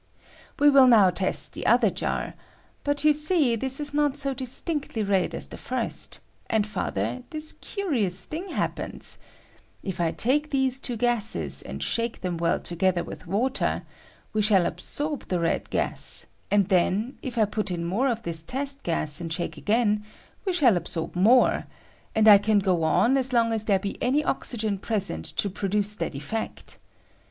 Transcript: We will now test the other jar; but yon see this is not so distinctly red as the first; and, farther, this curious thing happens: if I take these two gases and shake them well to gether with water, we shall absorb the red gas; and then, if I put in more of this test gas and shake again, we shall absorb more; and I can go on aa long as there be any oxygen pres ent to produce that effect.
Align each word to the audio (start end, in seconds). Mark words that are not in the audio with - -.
We 0.57 0.71
will 0.71 0.87
now 0.87 1.11
test 1.11 1.53
the 1.53 1.67
other 1.67 1.91
jar; 1.91 2.33
but 2.83 3.03
yon 3.03 3.13
see 3.13 3.55
this 3.55 3.79
is 3.79 3.93
not 3.93 4.17
so 4.17 4.33
distinctly 4.33 5.03
red 5.03 5.35
as 5.35 5.49
the 5.49 5.59
first; 5.59 6.21
and, 6.49 6.65
farther, 6.65 7.21
this 7.29 7.53
curious 7.61 8.23
thing 8.25 8.49
happens: 8.49 9.19
if 9.83 10.01
I 10.01 10.09
take 10.11 10.49
these 10.49 10.79
two 10.79 10.97
gases 10.97 11.61
and 11.61 11.83
shake 11.83 12.21
them 12.21 12.37
well 12.37 12.59
to 12.61 12.75
gether 12.75 13.03
with 13.03 13.27
water, 13.27 13.83
we 14.33 14.41
shall 14.41 14.65
absorb 14.65 15.27
the 15.27 15.39
red 15.39 15.69
gas; 15.69 16.25
and 16.49 16.69
then, 16.69 17.19
if 17.21 17.37
I 17.37 17.45
put 17.45 17.69
in 17.69 17.85
more 17.85 18.07
of 18.07 18.23
this 18.23 18.41
test 18.41 18.81
gas 18.81 19.21
and 19.21 19.31
shake 19.31 19.55
again, 19.55 20.03
we 20.45 20.51
shall 20.53 20.77
absorb 20.77 21.15
more; 21.15 21.67
and 22.15 22.27
I 22.27 22.39
can 22.39 22.57
go 22.57 22.81
on 22.81 23.15
aa 23.15 23.23
long 23.31 23.53
as 23.53 23.65
there 23.65 23.77
be 23.77 24.01
any 24.01 24.23
oxygen 24.23 24.79
pres 24.79 25.11
ent 25.11 25.25
to 25.25 25.47
produce 25.47 25.95
that 25.97 26.15
effect. 26.15 26.79